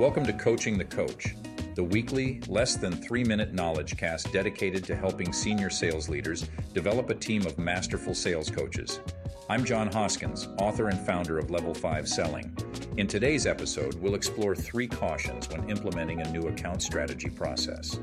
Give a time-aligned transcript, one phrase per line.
[0.00, 1.34] Welcome to Coaching the Coach,
[1.74, 7.10] the weekly, less than three minute knowledge cast dedicated to helping senior sales leaders develop
[7.10, 9.00] a team of masterful sales coaches.
[9.50, 12.56] I'm John Hoskins, author and founder of Level 5 Selling.
[12.96, 18.00] In today's episode, we'll explore three cautions when implementing a new account strategy process.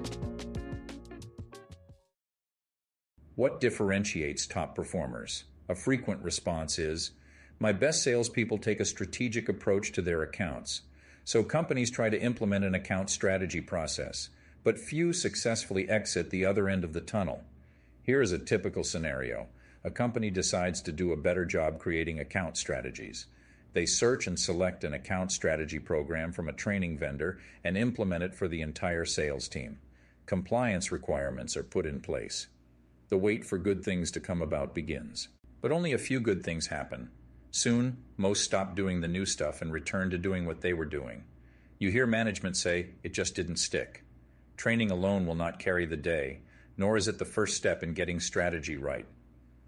[3.33, 5.45] What differentiates top performers?
[5.67, 7.13] A frequent response is
[7.57, 10.83] My best salespeople take a strategic approach to their accounts.
[11.27, 14.29] So companies try to implement an account strategy process,
[14.63, 17.43] but few successfully exit the other end of the tunnel.
[18.01, 19.47] Here is a typical scenario
[19.83, 23.25] a company decides to do a better job creating account strategies.
[23.73, 28.33] They search and select an account strategy program from a training vendor and implement it
[28.33, 29.79] for the entire sales team.
[30.27, 32.47] Compliance requirements are put in place.
[33.09, 35.27] The wait for good things to come about begins.
[35.59, 37.09] But only a few good things happen.
[37.57, 41.23] Soon, most stop doing the new stuff and return to doing what they were doing.
[41.79, 44.03] You hear management say, it just didn't stick.
[44.57, 46.41] Training alone will not carry the day,
[46.77, 49.07] nor is it the first step in getting strategy right.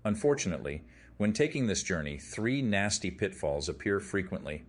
[0.05, 0.83] Unfortunately,
[1.17, 4.65] when taking this journey, three nasty pitfalls appear frequently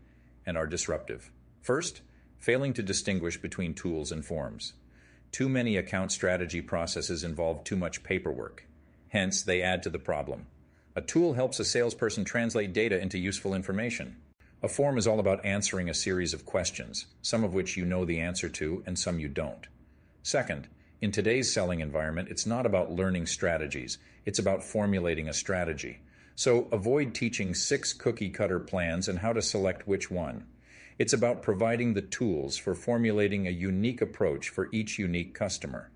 [0.47, 1.31] and are disruptive.
[1.61, 2.01] First,
[2.39, 4.73] failing to distinguish between tools and forms.
[5.31, 8.65] Too many account strategy processes involve too much paperwork.
[9.09, 10.47] Hence, they add to the problem.
[10.97, 14.17] A tool helps a salesperson translate data into useful information.
[14.61, 18.05] A form is all about answering a series of questions, some of which you know
[18.05, 19.69] the answer to and some you don't.
[20.23, 20.69] Second,
[21.01, 26.01] in today's selling environment, it's not about learning strategies, it's about formulating a strategy.
[26.35, 30.45] So avoid teaching six cookie cutter plans and how to select which one.
[30.99, 35.91] It's about providing the tools for formulating a unique approach for each unique customer.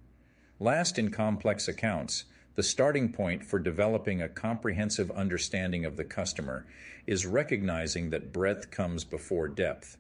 [0.61, 6.67] Last in complex accounts, the starting point for developing a comprehensive understanding of the customer
[7.07, 9.97] is recognizing that breadth comes before depth.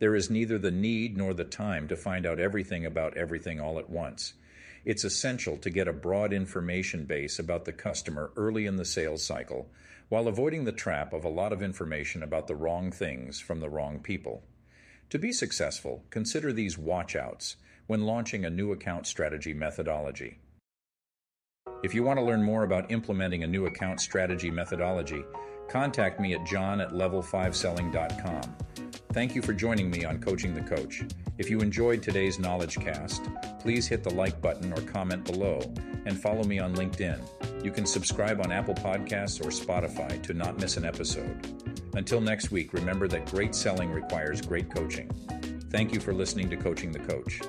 [0.00, 3.78] There is neither the need nor the time to find out everything about everything all
[3.78, 4.34] at once.
[4.84, 9.24] It's essential to get a broad information base about the customer early in the sales
[9.24, 9.70] cycle
[10.08, 13.70] while avoiding the trap of a lot of information about the wrong things from the
[13.70, 14.42] wrong people.
[15.10, 17.54] To be successful, consider these watchouts
[17.86, 20.38] when launching a new account strategy methodology.
[21.82, 25.24] If you want to learn more about implementing a new account strategy methodology,
[25.68, 28.56] contact me at john at level5selling.com.
[29.12, 31.02] Thank you for joining me on Coaching the Coach.
[31.38, 33.28] If you enjoyed today's knowledge cast,
[33.58, 35.60] please hit the like button or comment below
[36.06, 37.64] and follow me on LinkedIn.
[37.64, 41.36] You can subscribe on Apple Podcasts or Spotify to not miss an episode.
[41.94, 45.10] Until next week, remember that great selling requires great coaching.
[45.70, 47.40] Thank you for listening to Coaching the Coach.